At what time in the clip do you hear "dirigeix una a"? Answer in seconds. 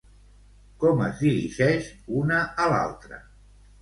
1.25-2.67